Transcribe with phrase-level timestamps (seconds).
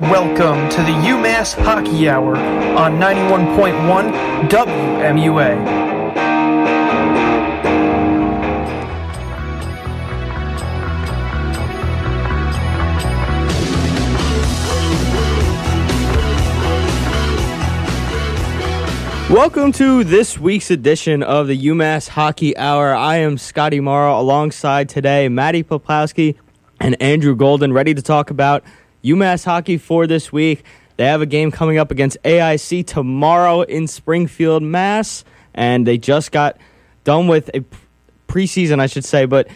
[0.00, 5.80] Welcome to the UMass Hockey Hour on 91.1 WMUA.
[19.28, 22.94] Welcome to this week's edition of the UMass Hockey Hour.
[22.94, 26.36] I am Scottie Marro alongside today Maddie Poplawski
[26.80, 28.64] and Andrew Golden, ready to talk about
[29.04, 30.64] UMass hockey for this week.
[30.96, 36.30] They have a game coming up against AIC tomorrow in Springfield, Mass, and they just
[36.32, 36.58] got
[37.04, 37.64] done with a
[38.28, 39.48] preseason, I should say, but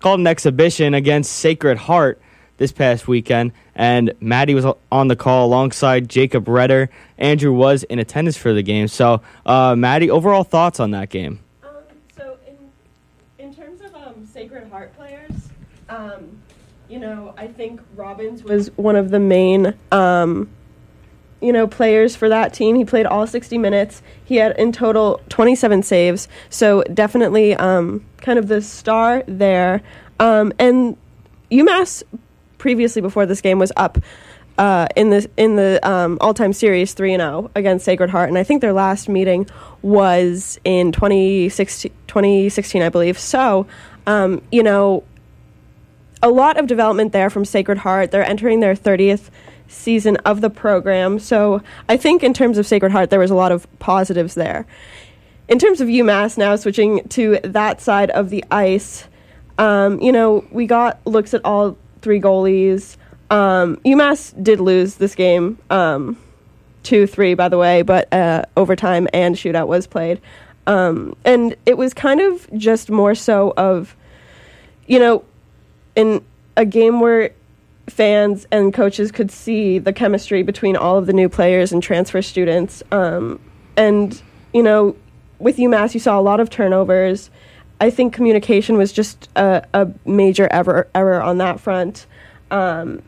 [0.00, 2.20] called an exhibition against Sacred Heart
[2.56, 3.52] this past weekend.
[3.74, 6.90] And Maddie was on the call alongside Jacob Redder.
[7.16, 8.88] Andrew was in attendance for the game.
[8.88, 11.40] So, uh, Maddie, overall thoughts on that game?
[11.62, 11.70] Um,
[12.16, 15.48] so, in, in terms of um, Sacred Heart players,
[15.88, 16.38] um,
[16.88, 20.48] you know, I think Robbins was one of the main, um,
[21.40, 22.76] you know, players for that team.
[22.76, 24.02] He played all 60 minutes.
[24.24, 26.28] He had in total 27 saves.
[26.50, 29.82] So, definitely um, kind of the star there.
[30.18, 30.96] Um, and
[31.50, 32.02] UMass
[32.56, 33.98] previously before this game was up
[34.58, 38.10] uh, in the in the um, all time series three and zero oh against Sacred
[38.10, 39.46] Heart, and I think their last meeting
[39.82, 43.18] was in 2016, 2016 I believe.
[43.18, 43.66] So,
[44.06, 45.04] um, you know,
[46.22, 48.10] a lot of development there from Sacred Heart.
[48.10, 49.30] They're entering their 30th
[49.68, 53.34] season of the program, so I think in terms of Sacred Heart, there was a
[53.34, 54.66] lot of positives there.
[55.48, 59.06] In terms of UMass, now switching to that side of the ice,
[59.58, 62.96] um, you know, we got looks at all three goalies.
[63.30, 66.16] Um, UMass did lose this game, um,
[66.82, 70.20] two three by the way, but uh, overtime and shootout was played,
[70.66, 73.96] um, and it was kind of just more so of,
[74.86, 75.24] you know,
[75.98, 76.24] in
[76.56, 77.32] a game where
[77.88, 82.22] fans and coaches could see the chemistry between all of the new players and transfer
[82.22, 83.40] students, um,
[83.76, 84.22] and
[84.54, 84.96] you know,
[85.40, 87.30] with UMass you saw a lot of turnovers.
[87.80, 92.06] I think communication was just a, a major error, error on that front.
[92.50, 93.02] Um,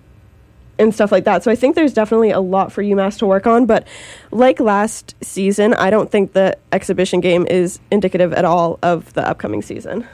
[0.79, 1.45] and stuff like that.
[1.45, 3.67] So I think there's definitely a lot for UMass to work on.
[3.67, 3.87] But
[4.31, 9.29] like last season, I don't think the exhibition game is indicative at all of the
[9.29, 10.09] upcoming season.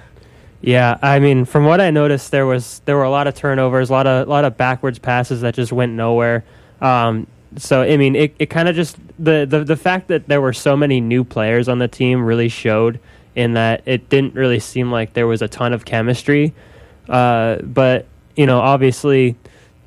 [0.60, 3.90] Yeah, I mean, from what I noticed, there was there were a lot of turnovers,
[3.90, 6.44] a lot of a lot of backwards passes that just went nowhere.
[6.80, 10.40] Um, so I mean, it, it kind of just the, the the fact that there
[10.40, 13.00] were so many new players on the team really showed
[13.34, 16.54] in that it didn't really seem like there was a ton of chemistry.
[17.08, 19.36] Uh, but you know, obviously,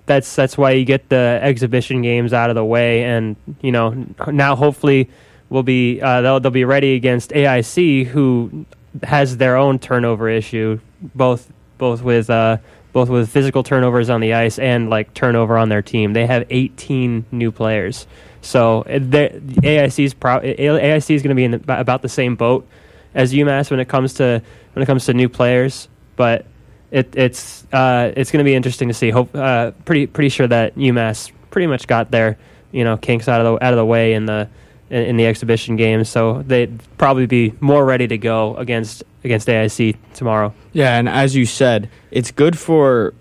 [0.05, 4.05] that's that's why you get the exhibition games out of the way, and you know,
[4.27, 5.09] now hopefully
[5.49, 8.65] will be uh, they'll they'll be ready against AIC, who
[9.03, 12.57] has their own turnover issue, both both with uh,
[12.91, 16.13] both with physical turnovers on the ice and like turnover on their team.
[16.13, 18.07] They have 18 new players.
[18.41, 22.67] So AIC is pro- AIC is going to be in the, about the same boat
[23.13, 24.41] as UMass when it comes to
[24.73, 25.87] when it comes to new players.
[26.15, 26.45] But
[26.91, 29.09] it, it's uh, it's going to be interesting to see.
[29.09, 32.37] Hope uh, pretty pretty sure that UMass pretty much got their
[32.71, 34.49] you know kinks out of the out of the way in the
[34.89, 39.47] in, in the exhibition games, so they'd probably be more ready to go against against
[39.47, 40.53] AIC tomorrow.
[40.73, 43.13] Yeah, and as you said, it's good for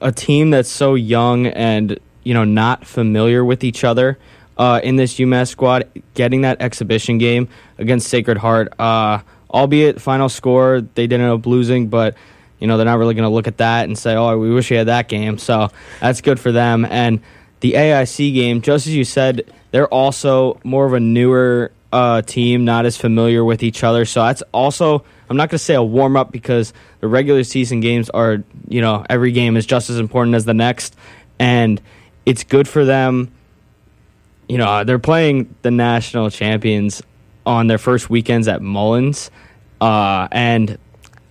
[0.00, 4.18] a team that's so young and you know not familiar with each other
[4.56, 7.48] uh, in this UMass squad, getting that exhibition game
[7.78, 8.78] against Sacred Heart.
[8.78, 12.16] Uh, albeit final score, they didn't end up losing, but
[12.58, 14.70] you know they're not really going to look at that and say, "Oh, we wish
[14.70, 15.68] we had that game." So
[16.00, 16.84] that's good for them.
[16.84, 17.20] And
[17.62, 22.64] the AIC game, just as you said, they're also more of a newer uh, team,
[22.64, 24.04] not as familiar with each other.
[24.04, 27.80] So that's also I'm not going to say a warm up because the regular season
[27.80, 30.94] games are, you know, every game is just as important as the next,
[31.38, 31.80] and
[32.26, 33.32] it's good for them.
[34.46, 37.00] You know, they're playing the national champions
[37.46, 39.30] on their first weekends at Mullins,
[39.80, 40.76] uh, and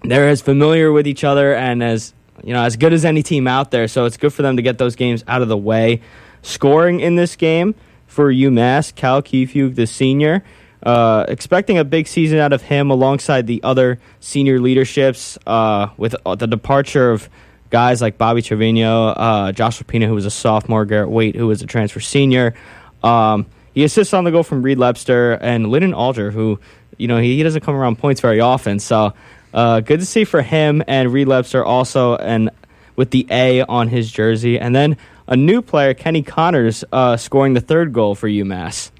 [0.03, 2.13] they're as familiar with each other and as
[2.44, 3.88] you know as good as any team out there.
[3.88, 6.02] So it's good for them to get those games out of the way.
[6.41, 7.76] Scoring in this game
[8.08, 10.43] for UMass, Cal Kiefiuk, the senior.
[10.84, 16.16] Uh, expecting a big season out of him alongside the other senior leaderships uh, with
[16.26, 17.29] uh, the departure of
[17.70, 21.61] guys like Bobby Trivigno, uh, Joshua Pina, who was a sophomore, Garrett Waite, who was
[21.61, 22.55] a transfer senior.
[23.03, 26.59] Um, he assists on the goal from Reed Lebster and Linden Alger, who,
[26.97, 28.79] you know, he, he doesn't come around points very often.
[28.79, 29.14] So
[29.53, 32.49] uh, good to see for him and Reed Lebster also, and
[32.95, 34.59] with the A on his jersey.
[34.59, 38.91] And then a new player, Kenny Connors, uh, scoring the third goal for UMass.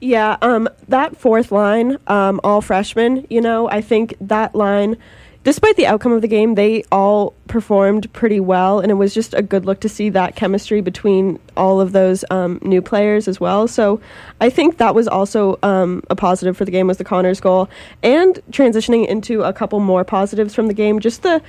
[0.00, 4.96] Yeah, um, that fourth line, um, all freshmen, you know, I think that line
[5.42, 9.34] despite the outcome of the game, they all performed pretty well, and it was just
[9.34, 13.40] a good look to see that chemistry between all of those um, new players as
[13.40, 13.66] well.
[13.66, 14.00] So
[14.40, 17.68] I think that was also um, a positive for the game was the Connors goal,
[18.02, 21.42] and transitioning into a couple more positives from the game, just the,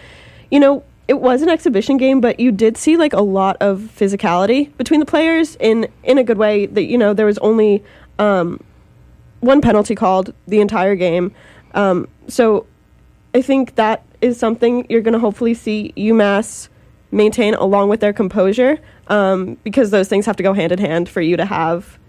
[0.49, 0.83] you know.
[1.07, 5.01] It was an exhibition game, but you did see like a lot of physicality between
[5.01, 6.67] the players in in a good way.
[6.67, 7.83] That you know there was only
[8.17, 8.63] um,
[9.41, 11.33] one penalty called the entire game,
[11.73, 12.65] um, so
[13.33, 16.69] I think that is something you're going to hopefully see UMass
[17.11, 21.09] maintain along with their composure um, because those things have to go hand in hand
[21.09, 21.99] for you to have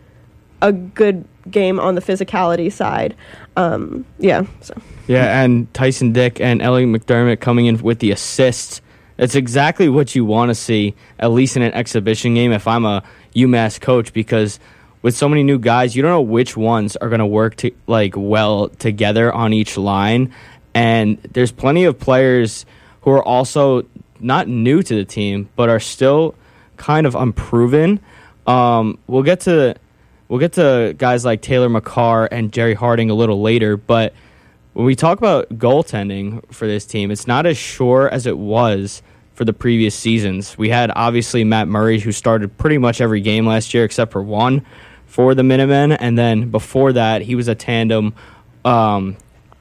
[0.60, 3.16] a good game on the physicality side.
[3.56, 4.44] Um, yeah.
[4.60, 4.74] So.
[5.08, 8.80] Yeah, and Tyson Dyck and Ellie McDermott coming in with the assists.
[9.18, 12.84] It's exactly what you want to see, at least in an exhibition game, if I'm
[12.84, 13.02] a
[13.34, 14.58] UMass coach, because
[15.02, 18.14] with so many new guys, you don't know which ones are going to work like
[18.16, 20.32] well together on each line.
[20.74, 22.66] And there's plenty of players
[23.02, 23.86] who are also
[24.20, 26.34] not new to the team, but are still
[26.76, 28.00] kind of unproven.
[28.46, 29.76] Um, we'll get to
[30.28, 34.14] we'll get to guys like Taylor Makar and Jerry Harding a little later, but
[34.72, 39.02] when we talk about goaltending for this team, it's not as sure as it was
[39.34, 40.56] for the previous seasons.
[40.56, 44.22] We had obviously Matt Murray, who started pretty much every game last year except for
[44.22, 44.64] one
[45.06, 48.14] for the Minutemen, and then before that, he was a tandem
[48.64, 49.16] um,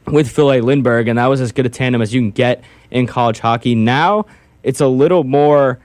[0.08, 3.08] with Filip Lindberg, and that was as good a tandem as you can get in
[3.08, 3.76] college hockey.
[3.76, 4.26] Now
[4.64, 5.80] it's a little more,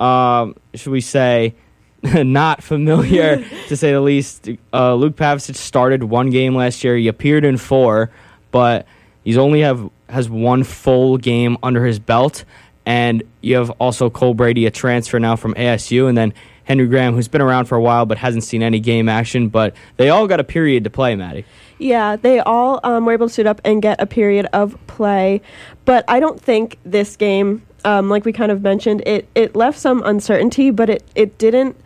[0.00, 1.54] um, should we say,
[2.02, 4.48] not familiar to say the least.
[4.72, 6.96] Uh, Luke Pavicich started one game last year.
[6.96, 8.10] He appeared in four,
[8.50, 8.86] but
[9.24, 12.44] he's only have has one full game under his belt.
[12.84, 16.34] And you have also Cole Brady, a transfer now from ASU, and then
[16.64, 19.48] Henry Graham, who's been around for a while but hasn't seen any game action.
[19.48, 21.44] But they all got a period to play, Maddie.
[21.82, 25.42] Yeah, they all um, were able to suit up and get a period of play.
[25.84, 29.80] But I don't think this game, um, like we kind of mentioned, it, it left
[29.80, 31.76] some uncertainty, but it, it didn't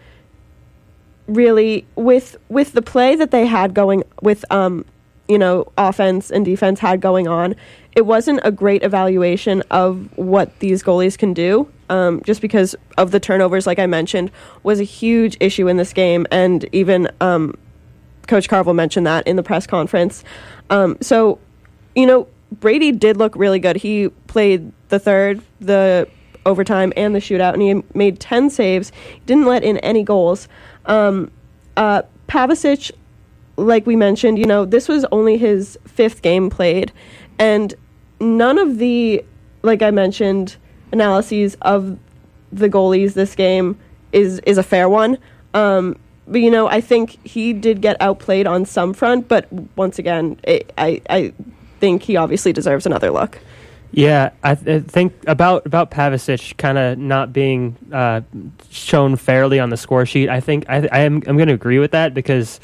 [1.26, 4.84] really with with the play that they had going with um
[5.26, 7.52] you know offense and defense had going on
[7.96, 13.10] it wasn't a great evaluation of what these goalies can do um, just because of
[13.10, 14.30] the turnovers like i mentioned
[14.62, 17.52] was a huge issue in this game and even um,
[18.26, 20.24] Coach Carvel mentioned that in the press conference.
[20.70, 21.38] Um, so,
[21.94, 23.76] you know, Brady did look really good.
[23.76, 26.08] He played the third, the
[26.44, 28.92] overtime, and the shootout, and he made 10 saves.
[29.26, 30.48] Didn't let in any goals.
[30.86, 31.30] Um,
[31.76, 32.90] uh, Pavicich,
[33.56, 36.92] like we mentioned, you know, this was only his fifth game played,
[37.38, 37.74] and
[38.20, 39.24] none of the,
[39.62, 40.56] like I mentioned,
[40.92, 41.98] analyses of
[42.52, 43.78] the goalies this game
[44.12, 45.18] is is a fair one.
[45.54, 45.96] Um,
[46.26, 50.38] but you know, I think he did get outplayed on some front, but once again,
[50.42, 51.32] it, I I
[51.80, 53.38] think he obviously deserves another look.
[53.92, 58.22] Yeah, I, th- I think about about Pavicich kind of not being uh,
[58.68, 60.28] shown fairly on the score sheet.
[60.28, 62.60] I think I, I am I'm going to agree with that because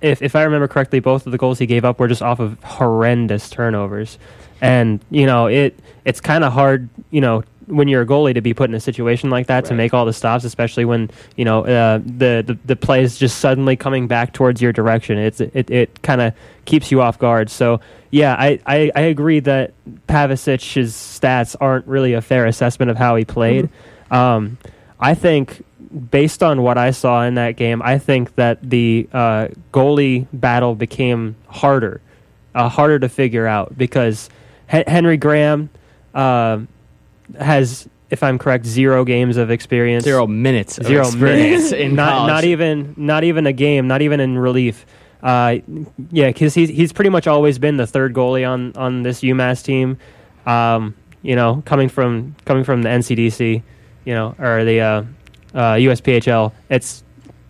[0.00, 2.38] if if I remember correctly, both of the goals he gave up were just off
[2.38, 4.18] of horrendous turnovers,
[4.60, 8.40] and you know it it's kind of hard you know when you're a goalie to
[8.40, 9.64] be put in a situation like that right.
[9.66, 13.18] to make all the stops, especially when you know uh, the, the the play is
[13.18, 15.18] just suddenly coming back towards your direction.
[15.18, 16.34] It's it it kind of
[16.64, 17.50] keeps you off guard.
[17.50, 17.80] So
[18.10, 19.72] yeah, I, I, I agree that
[20.06, 23.66] Pavicich's stats aren't really a fair assessment of how he played.
[24.10, 24.14] Mm-hmm.
[24.14, 24.58] Um,
[24.98, 25.64] I think
[26.10, 30.74] based on what I saw in that game, I think that the uh, goalie battle
[30.74, 32.00] became harder,
[32.54, 34.28] uh, harder to figure out because
[34.66, 35.70] Henry Graham.
[36.14, 36.60] Uh,
[37.38, 40.04] has, if I'm correct, zero games of experience.
[40.04, 40.78] Zero minutes.
[40.82, 42.28] Zero minutes in not college.
[42.28, 43.86] not even not even a game.
[43.86, 44.86] Not even in relief.
[45.22, 45.58] Uh,
[46.10, 49.64] yeah, because he's he's pretty much always been the third goalie on on this UMass
[49.64, 49.98] team.
[50.46, 53.62] Um, you know, coming from coming from the NCDC,
[54.04, 55.02] you know, or the uh,
[55.54, 57.02] uh, USPHL, it's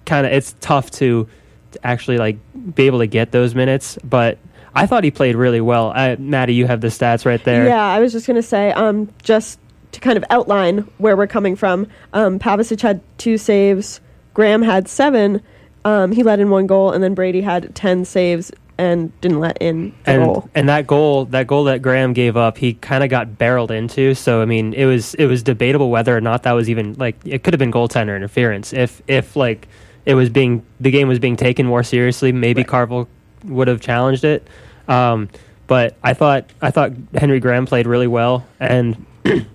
[0.06, 1.28] kind of it's tough to,
[1.72, 2.38] to actually like
[2.74, 3.98] be able to get those minutes.
[4.02, 4.38] But
[4.74, 5.92] I thought he played really well.
[5.94, 7.66] Uh, Maddie, you have the stats right there.
[7.66, 9.60] Yeah, I was just gonna say, um, just
[9.92, 14.00] to kind of outline where we're coming from, um, Pavicich had two saves.
[14.34, 15.42] Graham had seven.
[15.84, 19.58] Um, he let in one goal, and then Brady had ten saves and didn't let
[19.58, 20.50] in a and, goal.
[20.54, 24.14] And that goal, that goal that Graham gave up, he kind of got barreled into.
[24.14, 27.16] So I mean, it was it was debatable whether or not that was even like
[27.24, 28.72] it could have been goaltender interference.
[28.72, 29.68] If if like
[30.06, 32.68] it was being the game was being taken more seriously, maybe right.
[32.68, 33.08] Carvel
[33.44, 34.46] would have challenged it.
[34.86, 35.28] Um,
[35.66, 39.04] but I thought I thought Henry Graham played really well, and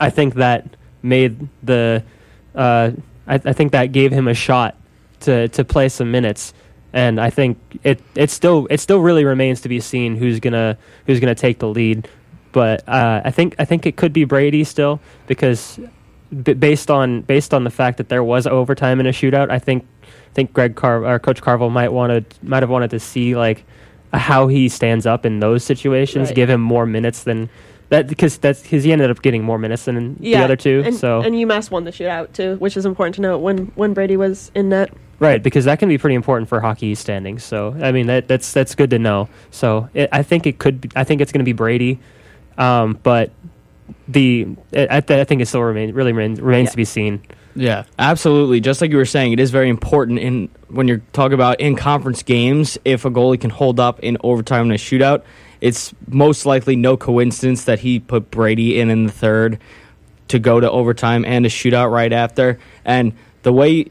[0.00, 2.02] I think that made the
[2.54, 2.90] uh,
[3.26, 4.76] I, I, think that gave him a shot
[5.20, 6.52] to to play some minutes.
[6.92, 10.76] And I think it it still it still really remains to be seen who's gonna
[11.06, 12.08] who's gonna take the lead.
[12.52, 15.78] but uh, I think I think it could be Brady still because
[16.42, 19.60] b- based on based on the fact that there was overtime in a shootout, I
[19.60, 23.36] think I think Greg Car or Coach Carvel might wanted might have wanted to see
[23.36, 23.64] like
[24.12, 26.34] how he stands up in those situations, Right.
[26.34, 27.48] give him more minutes than
[27.90, 30.82] that because that's because he ended up getting more minutes than the other two.
[30.84, 33.92] And, so and UMass won the shootout too, which is important to note when when
[33.94, 34.92] Brady was in net.
[35.18, 37.44] Right, because that can be pretty important for hockey standings.
[37.44, 39.28] So I mean that that's that's good to know.
[39.50, 40.80] So it, I think it could.
[40.80, 41.98] Be, I think it's going to be Brady,
[42.56, 43.30] um, but
[44.08, 46.70] the it, I, th- I think it still remains really remains, remains Yeah.
[46.70, 47.20] to be seen.
[47.56, 48.60] Yeah, absolutely.
[48.60, 51.74] Just like you were saying, it is very important in when you're talking about in
[51.74, 52.78] conference games.
[52.84, 55.22] If a goalie can hold up in overtime in a shootout,
[55.60, 59.58] it's most likely no coincidence that he put Brady in in the third
[60.28, 62.58] to go to overtime and a shootout right after.
[62.84, 63.12] And
[63.42, 63.86] the way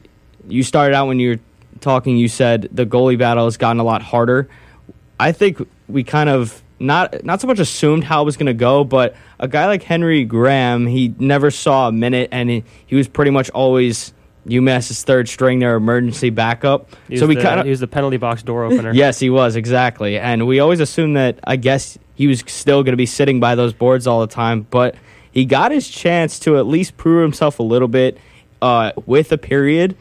[0.48, 1.40] you started out when you were
[1.80, 4.48] talking, you said the goalie battle has gotten a lot harder.
[5.18, 8.54] I think we kind of not not so much assumed how it was going to
[8.54, 12.96] go, but a guy like Henry Graham, he never saw a minute, and he, he
[12.96, 14.14] was pretty much always
[14.46, 16.88] UMass's third string, their emergency backup.
[17.08, 18.92] He so we kind of he was the penalty box door opener.
[18.94, 21.38] yes, he was exactly, and we always assumed that.
[21.44, 24.66] I guess he was still going to be sitting by those boards all the time,
[24.70, 24.94] but
[25.32, 28.18] he got his chance to at least prove himself a little bit
[28.62, 29.96] uh, with a period,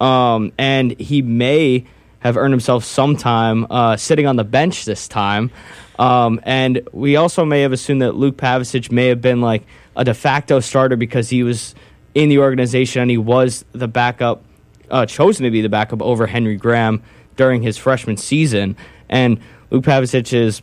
[0.00, 1.84] um, and he may
[2.20, 5.50] have earned himself some time uh, sitting on the bench this time.
[5.98, 9.66] Um, and we also may have assumed that Luke Pavicich may have been like
[9.96, 11.74] a de facto starter because he was
[12.14, 14.42] in the organization and he was the backup,
[14.90, 17.02] uh, chosen to be the backup over Henry Graham
[17.36, 18.76] during his freshman season.
[19.08, 19.38] And
[19.70, 20.62] Luke Pavicich is,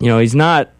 [0.00, 0.70] you know, he's not,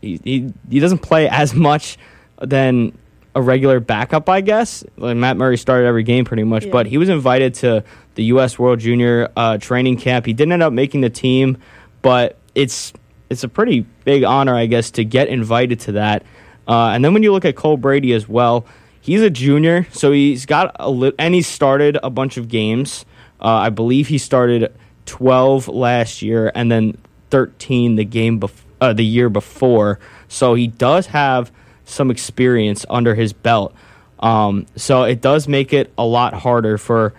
[0.00, 1.96] he, he, he doesn't play as much
[2.40, 2.96] than
[3.34, 4.84] a regular backup, I guess.
[4.96, 6.72] Like Matt Murray started every game pretty much, Yeah.
[6.72, 7.82] but he was invited to
[8.14, 8.58] the U.S.
[8.58, 10.26] World Junior uh, training camp.
[10.26, 11.56] He didn't end up making the team,
[12.02, 12.92] but it's
[13.30, 16.22] it's a pretty big honor, I guess, to get invited to that.
[16.68, 18.66] Uh, and then when you look at Cole Brady as well,
[19.04, 23.04] he's a junior, so he's got a li- and he started a bunch of games.
[23.38, 26.96] Uh, I believe he started 12 last year and then
[27.28, 29.98] 13 the game bef- uh, the year before.
[30.28, 31.52] So he does have
[31.84, 33.74] some experience under his belt.
[34.20, 37.12] Um, so it does make it a lot harder for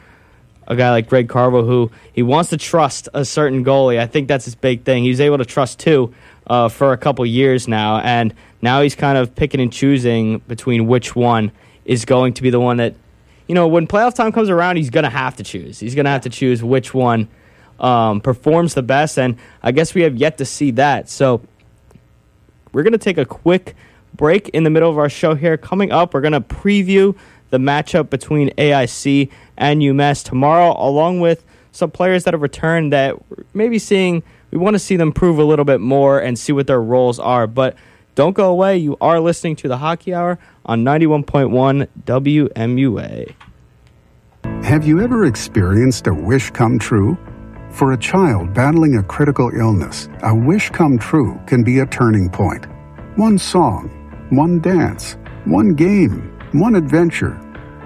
[0.67, 3.99] a guy like Greg Carvel, who he wants to trust a certain goalie.
[3.99, 5.03] I think that's his big thing.
[5.03, 6.15] He was able to trust two
[6.47, 10.87] uh, for a couple years now, and now he's kind of picking and choosing between
[10.87, 11.51] which one
[11.85, 12.95] is going to be the one that,
[13.47, 15.79] you know, when playoff time comes around, he's going to have to choose.
[15.79, 17.27] He's going to have to choose which one
[17.79, 21.09] um, performs the best, and I guess we have yet to see that.
[21.09, 21.41] So
[22.71, 23.75] we're going to take a quick
[24.13, 25.57] break in the middle of our show here.
[25.57, 27.15] Coming up, we're going to preview
[27.49, 33.15] the matchup between AIC and UMass tomorrow, along with some players that have returned that
[33.53, 34.23] maybe seeing.
[34.51, 37.19] We want to see them prove a little bit more and see what their roles
[37.19, 37.45] are.
[37.45, 37.75] But
[38.15, 38.77] don't go away.
[38.77, 43.35] You are listening to the Hockey Hour on 91.1 WMUA.
[44.63, 47.17] Have you ever experienced a wish come true?
[47.71, 52.29] For a child battling a critical illness, a wish come true can be a turning
[52.29, 52.65] point.
[53.17, 53.89] One song,
[54.29, 57.35] one dance, one game, one adventure,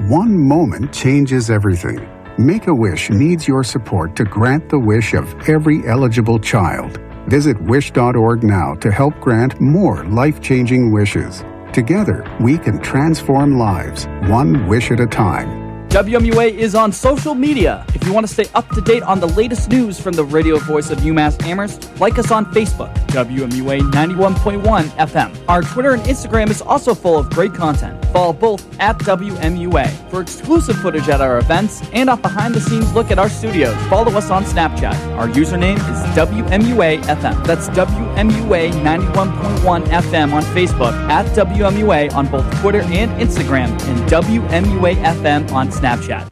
[0.07, 2.07] one moment changes everything.
[2.37, 6.99] Make a Wish needs your support to grant the wish of every eligible child.
[7.27, 11.43] Visit wish.org now to help grant more life changing wishes.
[11.73, 15.68] Together, we can transform lives, one wish at a time.
[15.89, 17.83] WMUA is on social media.
[17.95, 20.59] If you want to stay up to date on the latest news from the radio
[20.59, 25.49] voice of UMass Amherst, like us on Facebook, WMUA 91.1 FM.
[25.49, 28.05] Our Twitter and Instagram is also full of great content.
[28.13, 32.93] Follow both at WMUA for exclusive footage at our events and a behind the scenes
[32.93, 33.75] look at our studios.
[33.87, 34.93] Follow us on Snapchat.
[35.17, 37.47] Our username is WMUA FM.
[37.47, 44.95] That's WMUA 91.1 FM on Facebook, at WMUA on both Twitter and Instagram, and WMUA
[45.03, 46.29] FM on Snapchat.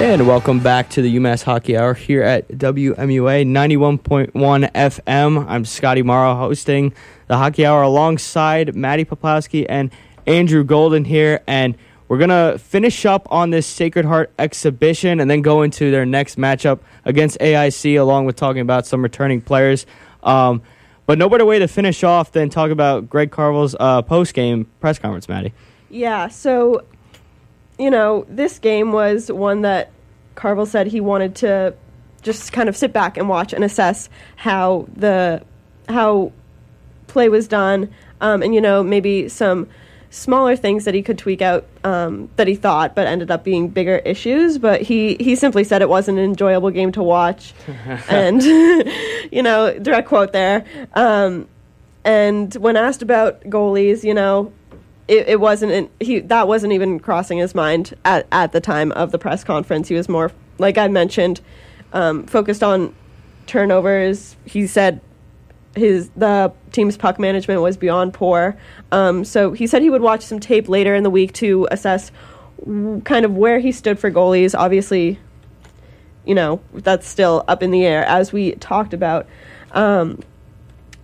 [0.00, 5.46] And welcome back to the UMass Hockey Hour here at WMUA 91.1 FM.
[5.48, 6.92] I'm Scottie Marro hosting
[7.28, 9.92] the Hockey Hour alongside Maddie Poplawski and
[10.26, 11.44] Andrew Golden here.
[11.46, 11.76] And
[12.12, 16.04] we're going to finish up on this Sacred Heart exhibition and then go into their
[16.04, 19.86] next matchup against AIC, along with talking about some returning players.
[20.22, 20.60] Um,
[21.06, 24.66] but no better way to finish off than talk about Greg Carvel's uh, post game
[24.78, 25.54] press conference, Maddie.
[25.88, 26.84] Yeah, so
[27.78, 29.90] you know, this game was one that
[30.34, 31.74] Carvel said he wanted to
[32.20, 35.42] just kind of sit back and watch and assess how the
[35.88, 36.30] how
[37.06, 37.90] play was done,
[38.20, 39.66] um, and you know maybe some
[40.12, 43.68] smaller things that he could tweak out um, that he thought, but ended up being
[43.68, 44.58] bigger issues.
[44.58, 47.54] But he he simply said it wasn't an enjoyable game to watch,
[48.08, 48.42] and
[49.32, 50.64] you know, direct quote there.
[50.94, 51.48] Um,
[52.04, 54.52] and when asked about goalies, you know,
[55.08, 58.92] it, it wasn't an, he that wasn't even crossing his mind at, at the time
[58.92, 59.88] of the press conference.
[59.88, 61.40] He was more like I mentioned,
[61.92, 62.94] um, focused on
[63.46, 64.36] turnovers.
[64.44, 65.00] He said
[65.74, 68.56] his the team's puck management was beyond poor.
[68.90, 72.10] Um, so he said he would watch some tape later in the week to assess
[72.60, 74.58] w- kind of where he stood for goalies.
[74.58, 75.18] Obviously,
[76.24, 79.26] you know that's still up in the air as we talked about.
[79.72, 80.22] Um,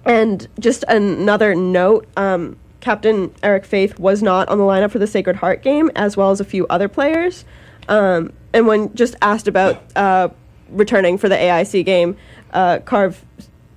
[0.05, 2.07] and just another note.
[2.17, 6.17] Um, Captain Eric Faith was not on the lineup for the Sacred Heart game, as
[6.17, 7.45] well as a few other players.
[7.89, 10.29] Um, and when just asked about uh,
[10.71, 12.17] returning for the AIC game,
[12.53, 13.25] uh, Carve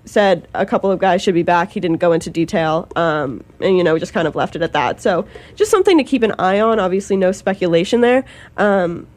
[0.06, 1.72] said a couple of guys should be back.
[1.72, 4.74] He didn't go into detail, um, and you know, just kind of left it at
[4.74, 5.02] that.
[5.02, 6.80] So, just something to keep an eye on.
[6.80, 8.26] Obviously, no speculation there.
[8.58, 9.08] Um,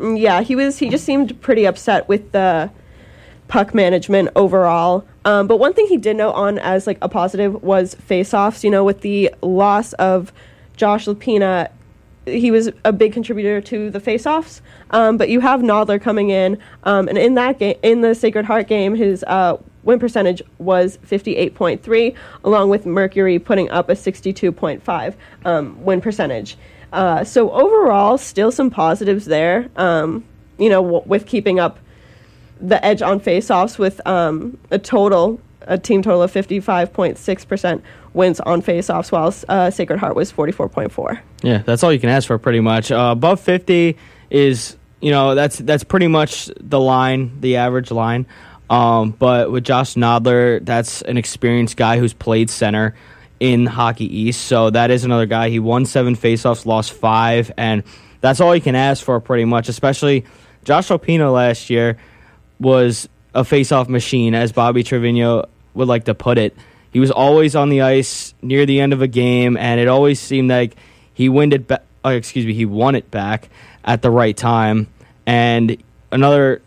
[0.00, 0.78] yeah, he was.
[0.78, 2.70] He just seemed pretty upset with the
[3.48, 5.04] puck management overall.
[5.24, 8.64] Um, but one thing he did note on as like a positive was face-offs.
[8.64, 10.32] You know, with the loss of
[10.76, 11.70] Josh Lopina,
[12.26, 14.62] he was a big contributor to the face-offs.
[14.90, 18.46] Um, but you have Nodler coming in, um, and in that game, in the Sacred
[18.46, 25.14] Heart game, his uh, win percentage was 58.3, along with Mercuri putting up a 62.5
[25.44, 26.56] um, win percentage.
[26.92, 29.68] Uh, so overall, still some positives there.
[29.76, 30.24] Um,
[30.58, 31.78] you know, w- with keeping up
[32.60, 37.82] the edge on faceoffs with um, a total, a team total of 55.6%
[38.12, 41.20] wins on faceoffs, while uh, Sacred Heart was 44.4.
[41.42, 42.90] Yeah, that's all you can ask for, pretty much.
[42.90, 43.96] Uh, above fifty
[44.30, 48.26] is, you know, that's that's pretty much the line, the average line.
[48.70, 52.94] Um, but with Josh Nodler, that's an experienced guy who's played center
[53.40, 55.48] in Hockey East, so that is another guy.
[55.48, 57.82] He won seven faceoffs, lost five, and
[58.20, 59.68] that's all you can ask for, pretty much.
[59.68, 60.24] Especially
[60.64, 61.98] Josh Lopina last year
[62.60, 66.54] was a face-off machine, as Bobby Trivigno would like to put it.
[66.92, 70.20] He was always on the ice near the end of a game, and it always
[70.20, 70.76] seemed like
[71.14, 71.66] he won it.
[71.66, 73.48] Ba- oh, excuse me, he won it back
[73.84, 74.86] at the right time.
[75.26, 76.60] And another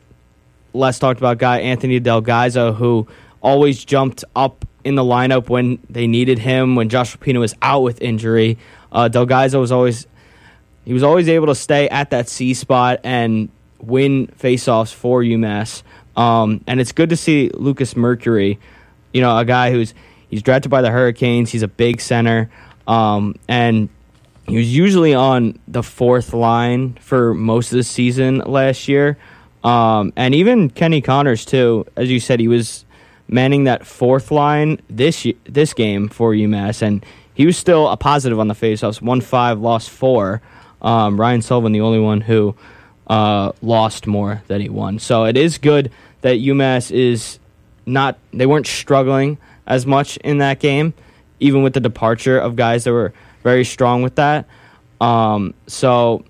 [0.74, 3.08] less talked about guy, Anthony Delgaizo, who
[3.42, 6.76] always jumped up in the lineup when they needed him.
[6.76, 8.58] When Josh Rapino was out with injury,
[8.92, 10.08] uh, Delgaizo was always
[10.86, 15.84] he was always able to stay at that C spot and win faceoffs for UMass.
[16.16, 18.58] Um, and it's good to see Lucas Mercuri,
[19.14, 19.94] you know, a guy who's
[20.30, 21.52] he's drafted by the Hurricanes.
[21.52, 22.52] He's a big center,
[22.88, 23.90] um, and
[24.48, 29.18] he was usually on the fourth line for most of the season last year.
[29.64, 32.86] Um, and even Kenny Connors too, as you said, he was
[33.28, 38.40] manning that fourth line this this game for UMass, and he was still a positive
[38.40, 39.02] on the faceoffs.
[39.02, 40.42] Won five, lost four.
[40.82, 42.56] Um, Ryan Sullivan, the only one who
[43.08, 45.00] uh, lost more than he won.
[45.00, 47.40] So it is good that UMass is
[47.86, 48.18] not.
[48.32, 50.94] They weren't struggling as much in that game,
[51.40, 54.46] even with the departure of guys that were very strong with that.
[55.00, 56.24] Um, so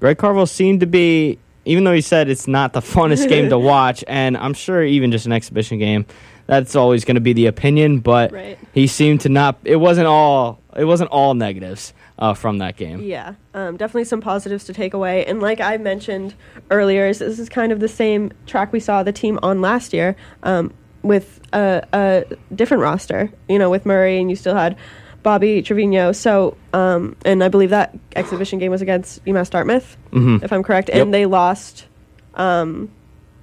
[0.00, 3.58] Greg Carvel seemed to be, even though he said it's not the funnest game to
[3.74, 6.06] watch, and I'm sure even just an exhibition game,
[6.46, 8.00] that's always going to be the opinion.
[8.00, 8.58] But Right.
[8.72, 9.58] he seemed to not.
[9.64, 10.60] It wasn't all.
[10.76, 13.02] It wasn't all negatives uh, from that game.
[13.02, 15.24] Yeah, um, definitely some positives to take away.
[15.26, 16.34] And like I mentioned
[16.70, 20.16] earlier, this is kind of the same track we saw the team on last year
[20.42, 20.72] um,
[21.02, 23.30] with a, a different roster.
[23.48, 24.76] You know, with Murray, and you still had
[25.22, 26.14] Bobby Trivigno.
[26.14, 30.42] So, um, and I believe that exhibition game was against UMass Dartmouth, Mhm.
[30.42, 30.88] if I'm correct.
[30.92, 31.02] Yep.
[31.02, 31.86] And they lost.
[32.34, 32.90] Um,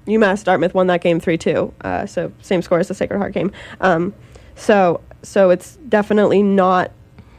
[0.08, 1.72] UMass Dartmouth won that game three two.
[1.82, 3.52] Uh, so same score as the Sacred Heart game.
[3.82, 4.14] Um,
[4.56, 6.92] so so it's definitely not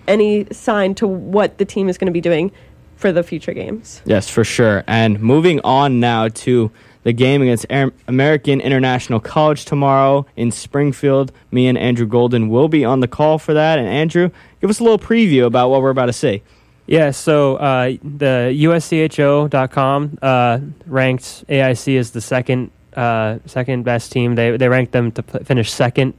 [0.07, 2.53] any sign to what the team is going to be doing
[2.97, 4.03] for the future games.
[4.05, 4.85] Yes, for sure.
[4.87, 6.71] And moving on now to
[7.03, 11.33] the game against Amer- American International College tomorrow in Springfield.
[11.51, 13.79] Me and Andrew Golden will be on the call for that.
[13.79, 16.43] And Andrew, give us a little preview about what we're about to see.
[16.87, 24.35] Yeah, so uh, the USCHO.com uh, ranked AIC as the second uh, second best team.
[24.35, 26.15] They they ranked them to p- finish second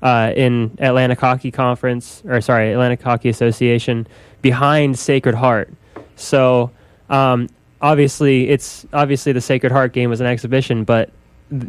[0.00, 4.06] uh, in Atlantic Hockey Conference, or sorry, Atlantic Hockey Association,
[4.42, 5.72] behind Sacred Heart.
[6.14, 6.70] So
[7.10, 7.48] um,
[7.82, 11.10] obviously, it's obviously the Sacred Heart game was an exhibition, but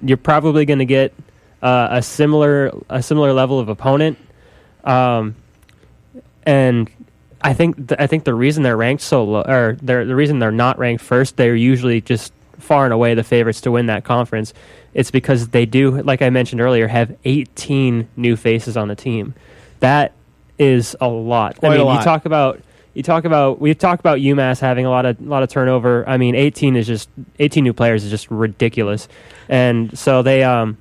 [0.03, 1.13] you're probably going to get
[1.61, 4.17] uh, a similar a similar level of opponent.
[4.83, 5.35] Um,
[6.43, 6.89] and
[7.41, 10.51] I think th- I think the reason they're ranked so low, or the reason they're
[10.51, 14.53] not ranked first, they're usually just far and away the favorites to win that conference.
[14.93, 19.33] It's because they do, like I mentioned earlier, have 18 new faces on the team.
[19.79, 20.13] That
[20.59, 21.57] is a lot.
[21.57, 21.97] Quite I mean, lot.
[21.97, 22.61] you talk about
[22.93, 26.07] you talk about we've talked about UMass having a lot of lot of turnover.
[26.07, 29.07] I mean, 18 is just 18 new players is just ridiculous,
[29.49, 30.77] and so they um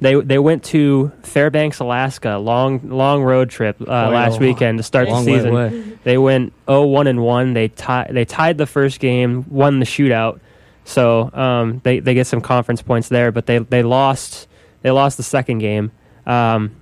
[0.00, 4.82] they they went to Fairbanks, Alaska, long long road trip uh, last a weekend to
[4.82, 5.98] start the long way season.
[6.04, 7.54] They went 0-1 and one.
[7.54, 10.40] They tied they tied the first game, won the shootout.
[10.84, 14.48] So um, they they get some conference points there, but they they lost
[14.82, 15.92] they lost the second game.
[16.26, 16.76] Um,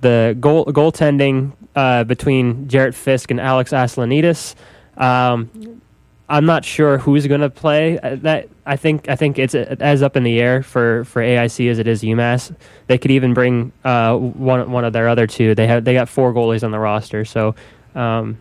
[0.00, 4.54] the goal goaltending uh, between Jarrett Fisk and Alex Aslanidis.
[4.96, 5.80] Um,
[6.28, 7.98] I'm not sure who's going to play.
[7.98, 11.70] Uh, That I think I think it's as up in the air for, for AIC
[11.70, 12.54] as it is UMass.
[12.86, 15.54] They could even bring uh, one one of their other two.
[15.54, 17.54] They have they got four goalies on the roster, so
[17.94, 18.38] um,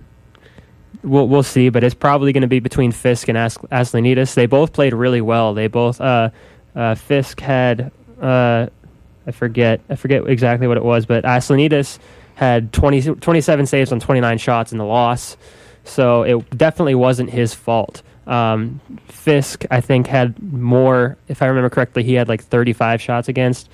[1.04, 1.68] we'll we'll see.
[1.70, 4.34] But it's probably going to be between Fisk and As- Aslanidis.
[4.34, 5.54] They both played really well.
[5.54, 6.30] They both uh,
[6.76, 7.92] uh, Fisk had
[8.22, 12.00] I forget I forget exactly what it was, but Aslanidis
[12.36, 15.38] had 20, 27 saves on 29 shots in the loss.
[15.84, 18.02] So it definitely wasn't his fault.
[18.26, 21.18] Um, Fisk, I think, had more.
[21.28, 23.70] If I remember correctly, he had like 35 shots against.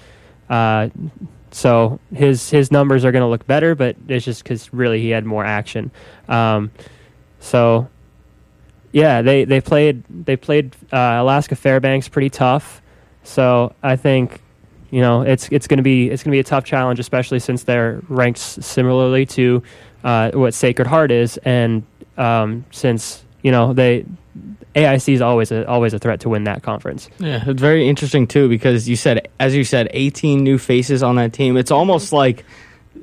[0.50, 0.90] Uh,
[1.52, 5.10] so his his numbers are going to look better, but it's just because really he
[5.10, 5.92] had more action.
[6.28, 6.72] Um,
[7.40, 7.90] so
[8.92, 12.82] yeah, they, they played they played uh, Alaska Fairbanks pretty tough.
[13.24, 14.42] So I think
[14.92, 17.40] you know it's it's going to be it's going to be a tough challenge, especially
[17.40, 19.64] since they're ranked similarly to
[20.04, 21.84] uh, what Sacred Heart is, and
[22.18, 24.06] um, since you know they
[24.76, 27.10] AIC is always a always a threat to win that conference.
[27.20, 31.16] Yeah, it's very interesting too because you said, as you said, 18 new faces on
[31.16, 31.58] that team.
[31.58, 32.46] It's almost like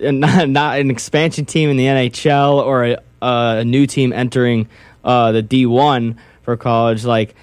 [0.02, 4.68] uh, not, not an expansion team in the NHL or a, a new team entering
[5.04, 7.04] uh, the D1 for college.
[7.04, 7.34] Like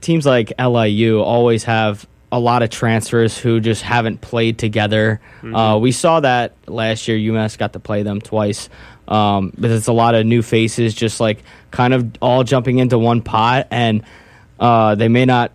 [0.00, 5.20] teams like LIU always have a lot of transfers who just haven't played together.
[5.54, 7.16] Uh, we saw that last year.
[7.16, 8.68] UMass got to play them twice.
[9.06, 12.98] Um, but it's a lot of new faces, just like kind of all jumping into
[12.98, 14.02] one pot, and
[14.58, 15.54] uh, they may not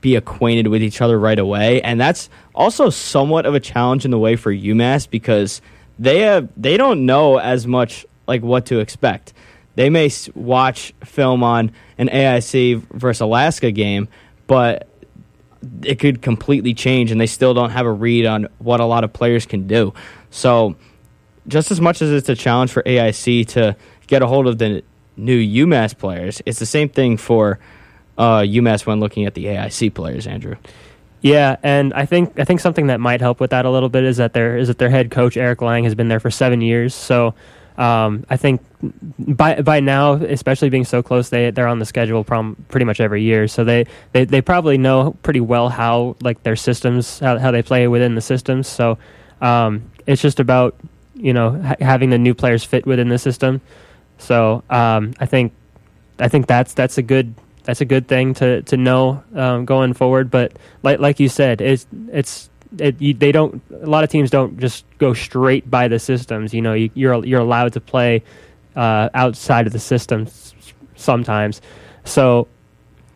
[0.00, 4.10] be acquainted with each other right away, and that's also somewhat of a challenge in
[4.10, 5.60] the way for UMass because
[5.98, 9.32] they have they don't know as much like what to expect.
[9.74, 14.06] They may s- watch film on an AIC versus Alaska game,
[14.46, 14.88] but
[15.82, 19.04] it could completely change, and they still don't have a read on what a lot
[19.04, 19.92] of players can do.
[20.30, 20.76] So,
[21.48, 23.76] just as much as it's a challenge for AIC to
[24.06, 24.82] get a hold of the
[25.16, 27.58] new UMass players, it's the same thing for
[28.18, 30.26] uh, UMass when looking at the AIC players.
[30.26, 30.56] Andrew,
[31.20, 34.04] Yeah, and I think I think something that might help with that a little bit
[34.04, 36.60] is that their is that their head coach Eric Lang has been there for seven
[36.60, 36.94] years.
[36.94, 37.34] So
[37.78, 38.62] um, I think
[39.18, 43.00] by by now, especially being so close, they they're on the schedule prom, pretty much
[43.00, 43.48] every year.
[43.48, 47.62] So they, they, they probably know pretty well how like their systems how, how they
[47.62, 48.66] play within the systems.
[48.66, 48.98] So
[49.40, 50.76] um, it's just about
[51.14, 53.60] you know ha- having the new players fit within the system.
[54.18, 55.52] So um, I think
[56.18, 57.34] I think that's that's a good
[57.64, 60.30] that's a good thing to to know um, going forward.
[60.30, 62.48] But like like you said, it's it's
[62.78, 66.52] it, you, they don't a lot of teams don't just go straight by the systems.
[66.54, 68.22] You know, you, you're you're allowed to play
[68.74, 70.54] uh, outside of the systems
[70.94, 71.60] sometimes.
[72.04, 72.48] So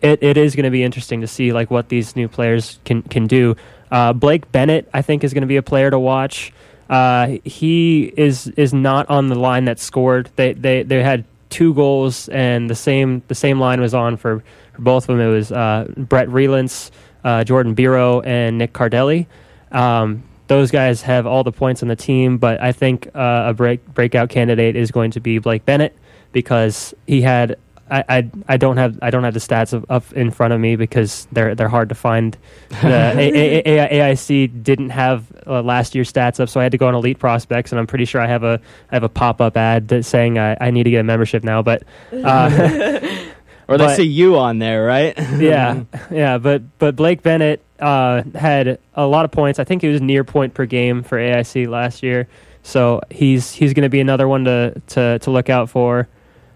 [0.03, 3.03] it, it is going to be interesting to see like what these new players can
[3.03, 3.57] can do.
[3.91, 6.53] Uh, Blake Bennett, I think, is going to be a player to watch.
[6.89, 10.31] Uh, he is is not on the line that scored.
[10.37, 14.43] They they they had two goals, and the same the same line was on for,
[14.73, 15.21] for both of them.
[15.21, 16.91] It was uh, Brett Relance,
[17.25, 19.27] uh, Jordan Biro, and Nick Cardelli.
[19.73, 23.55] Um, those guys have all the points on the team, but I think uh, a
[23.55, 25.97] break breakout candidate is going to be Blake Bennett
[26.33, 27.57] because he had.
[27.93, 30.61] I, I, I don't have I don't have the stats of, up in front of
[30.61, 32.37] me because they're they're hard to find.
[32.69, 32.77] The
[33.19, 36.79] A- A- A- AIC didn't have uh, last year's stats up, so I had to
[36.79, 38.61] go on Elite Prospects, and I'm pretty sure I have a
[38.93, 41.43] I have a pop up ad that's saying I, I need to get a membership
[41.43, 41.63] now.
[41.63, 43.01] But uh,
[43.71, 45.15] or they But- see you on there, right?
[45.39, 49.59] yeah, yeah, but but Blake Bennett uh, had a lot of points.
[49.59, 52.29] I think he was near point per game for AIC last year,
[52.63, 56.09] so he's he's going to be another one to to to look out for.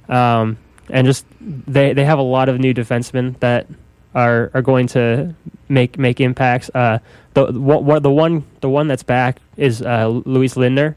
[0.09, 0.59] Um,
[0.91, 3.67] and just they they have a lot of new defensemen that
[4.15, 5.35] are are going to
[5.69, 6.71] make make impacts.
[6.75, 6.99] Uh,
[7.33, 10.97] the what the one the one that's back is uh, Luis Lindner.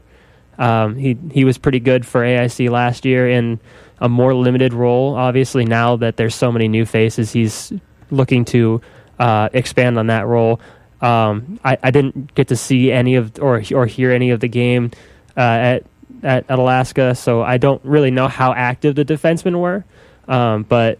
[0.58, 3.60] Um, he he was pretty good for AIC last year in
[4.00, 5.14] a more limited role.
[5.14, 7.72] Obviously, now that there's so many new faces, he's
[8.10, 8.80] looking to
[9.18, 10.60] uh, expand on that role.
[11.00, 14.48] Um, I, I didn't get to see any of or or hear any of the
[14.48, 14.90] game
[15.36, 15.86] uh, at,
[16.22, 19.84] at at Alaska, so I don't really know how active the defensemen were.
[20.26, 20.98] Um, but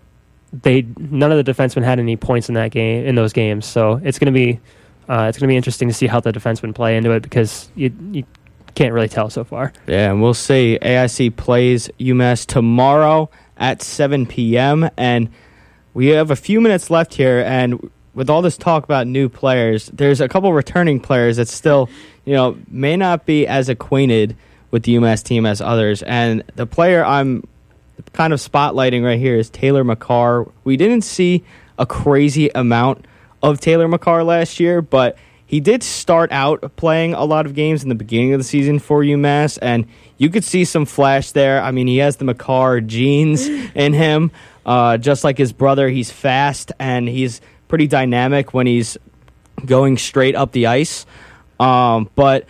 [0.53, 4.01] they none of the defensemen had any points in that game in those games, so
[4.03, 4.61] it's going to be
[5.09, 7.71] uh, it's going to be interesting to see how the defensemen play into it because
[7.75, 8.25] you, you
[8.75, 9.73] can't really tell so far.
[9.87, 10.79] Yeah, and we'll see.
[10.81, 14.89] AIC plays UMass tomorrow at 7 p.m.
[14.97, 15.29] and
[15.95, 17.41] we have a few minutes left here.
[17.41, 21.89] And with all this talk about new players, there's a couple returning players that still,
[22.25, 24.37] you know, may not be as acquainted
[24.71, 26.03] with the UMass team as others.
[26.03, 27.47] And the player I'm
[28.13, 30.47] kind of spotlighting right here is Taylor Makar.
[30.65, 31.45] We didn't see
[31.79, 33.07] a crazy amount
[33.43, 35.17] of Taylor Makar last year, but
[35.49, 38.79] he did start out playing a lot of games in the beginning of the season
[38.79, 39.87] for UMass, and
[40.19, 41.63] you could see some flash there.
[41.63, 44.31] I mean, he has the Makar genes in him,
[44.67, 45.89] uh, just like his brother.
[45.89, 48.99] He's fast and he's pretty dynamic when he's
[49.65, 51.07] going straight up the ice.
[51.59, 52.45] Um, but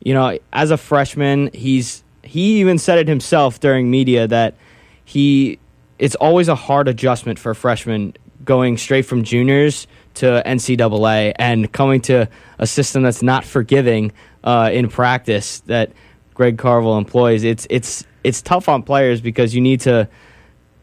[0.00, 4.56] you know, as a freshman, he's he even said it himself during media that
[5.04, 5.60] he
[6.00, 12.00] it's always a hard adjustment for freshmen going straight from juniors to NCAA and coming
[12.02, 14.12] to a system that's not forgiving
[14.44, 15.92] uh, in practice that
[16.34, 17.44] Greg Carvel employs.
[17.44, 20.08] It's it's it's tough on players because you need to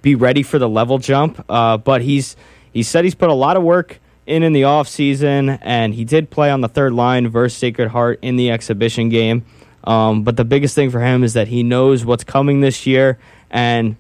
[0.02, 1.44] be ready for the level jump.
[1.50, 2.36] Uh, but he's
[2.72, 6.06] he said he's put a lot of work in in the off season, and he
[6.06, 9.46] did play on the third line versus Sacred Heart in the exhibition game.
[9.84, 13.18] Um, but the biggest thing for him is that he knows what's coming this year,
[13.50, 13.96] and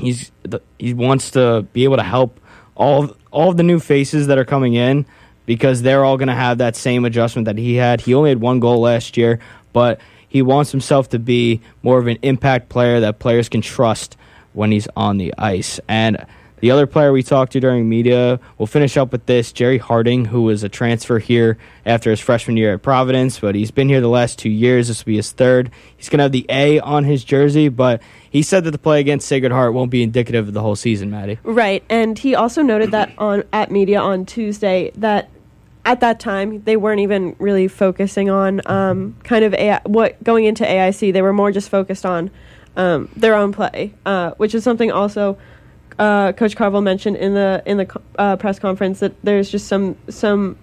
[0.00, 0.30] he's
[0.78, 2.40] he wants to be able to help
[2.76, 5.04] all all of the new faces that are coming in
[5.44, 8.00] because they're all going to have that same adjustment that he had.
[8.00, 9.40] He only had one goal last year,
[9.72, 14.16] but he wants himself to be more of an impact player that players can trust
[14.52, 15.78] when he's on the ice.
[15.88, 16.26] And
[16.60, 20.26] the other player we talked to during media, we'll finish up with this Jerry Harding,
[20.26, 24.00] who was a transfer here after his freshman year at Providence, but he's been here
[24.00, 24.88] the last two years.
[24.88, 25.70] This will be his third.
[25.96, 29.00] He's going to have the A on his jersey, but he said that the play
[29.00, 31.38] against Sacred Heart won't be indicative of the whole season, Maddie.
[31.42, 35.28] Right, and he also noted that on at media on Tuesday that
[35.84, 40.44] at that time they weren't even really focusing on um, kind of AI, what going
[40.44, 41.12] into AIC.
[41.12, 42.30] They were more just focused on
[42.76, 45.38] um, their own play, uh, which is something also
[45.98, 49.96] uh, Coach Carvel mentioned in the in the uh, press conference that there's just some
[50.08, 50.56] some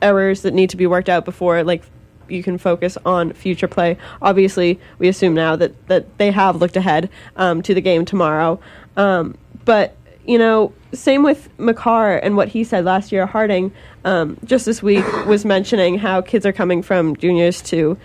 [0.00, 1.82] errors that need to be worked out before like
[2.28, 3.96] you can focus on future play.
[4.20, 8.60] Obviously, we assume now that that they have looked ahead um, to the game tomorrow,
[8.96, 13.26] um, but you know, same with Makar and what he said last year.
[13.26, 13.72] Harding
[14.04, 17.98] um, just this week was mentioning how kids are coming from juniors to,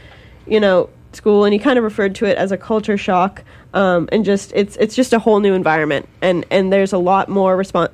[0.48, 4.08] you know, school, and he kind of referred to it as a culture shock, um,
[4.12, 7.58] and just it's it's just a whole new environment, and and there's a lot more
[7.58, 7.90] respons.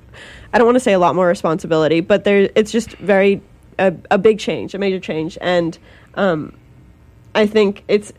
[0.53, 3.41] I don't want to say a lot more responsibility, but there it's just very
[3.79, 5.77] a, a big change, a major change, and
[6.13, 6.55] um,
[7.33, 8.13] I think it's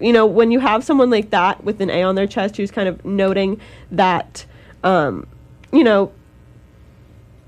[0.00, 2.70] you know when you have someone like that with an A on their chest who's
[2.70, 4.46] kind of noting that
[4.82, 5.26] um,
[5.72, 6.12] you know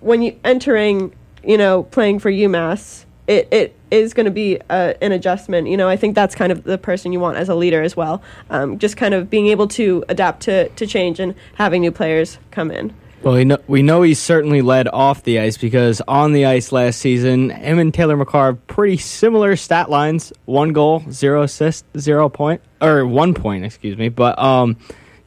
[0.01, 1.15] when you entering
[1.45, 5.69] you know playing for UMass it, it is going to be a, an adjustment.
[5.69, 7.97] You know, I think that's kind of the person you want as a leader as
[7.97, 8.23] well.
[8.51, 12.39] Um, just kind of being able to adapt to, to change and having new players
[12.51, 12.95] come in.
[13.23, 16.73] Well, we know, we know he certainly led off the ice because on the ice
[16.73, 22.29] last season, him and Taylor Makar pretty similar stat lines: one goal, zero assist, zero
[22.29, 24.09] point, or one point, excuse me.
[24.09, 24.77] But um,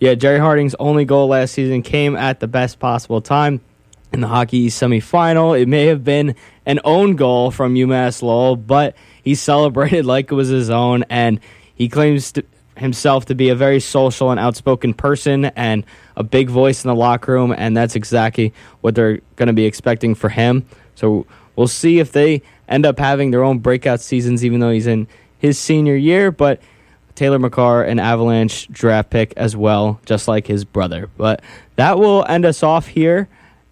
[0.02, 3.62] yeah, Jerry Harding's only goal last season came at the best possible time
[4.12, 5.60] in the hockey semifinal.
[5.60, 10.36] It may have been an own goal from UMass Lowell, but he celebrated like it
[10.36, 11.40] was his own, and
[11.76, 12.44] he claims to
[12.78, 16.96] himself to be a very social and outspoken person and a big voice in the
[16.96, 20.66] locker room, and that's exactly what they're going to be expecting for him.
[20.96, 21.26] So
[21.56, 25.08] we'll see if they end up having their own breakout seasons, even though he's in
[25.40, 26.32] his senior year.
[26.32, 26.62] But
[27.16, 31.10] Taylor Makar, an Avalanche draft pick as well, just like his brother.
[31.18, 31.42] But
[31.78, 33.30] that will end us off here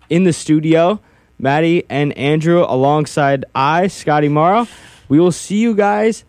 [0.09, 0.99] in the studio.
[1.43, 4.65] Maddie and Andrew alongside I, Scottie Marro.
[5.09, 6.23] We will see you guys